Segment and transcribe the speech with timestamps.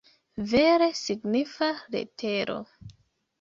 [0.51, 2.59] Vere signifa letero!